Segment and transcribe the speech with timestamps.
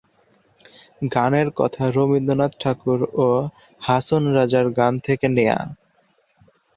[1.11, 3.27] গানের কথা রবীন্দ্রনাথ ঠাকুর ও
[3.81, 5.59] হাছন রাজার গান থেকে নেয়া।